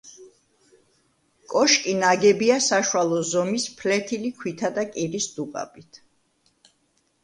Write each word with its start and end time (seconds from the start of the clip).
კოშკი 1.53 1.93
ნაგებია 1.99 2.57
საშუალო 2.69 3.21
ზომის 3.35 3.69
ფლეთილი 3.83 4.35
ქვითა 4.43 4.75
და 4.81 4.91
კირის 4.93 5.33
დუღაბით. 5.39 6.07